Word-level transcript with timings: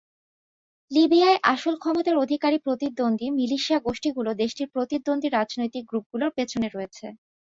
লিবিয়ার 0.91 1.35
আসল 1.53 1.73
ক্ষমতার 1.77 2.15
অধিকারী 2.17 2.57
প্রতিদ্বন্দ্বী 2.59 3.27
মিলিশিয়া 3.39 3.79
গোষ্ঠীগুলো 3.79 4.29
দেশটির 4.41 4.71
প্রতিদ্বন্দ্বী 4.73 5.27
রাজনৈতিক 5.31 5.83
গ্রুপগুলোর 5.89 6.31
পেছনে 6.37 6.67
রয়েছে। 6.69 7.05